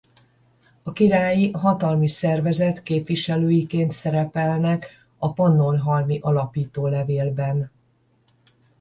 [0.83, 7.71] A királyi hatalmi szervezet képviselőiként szerepelnek a pannonhalmi alapítólevélben.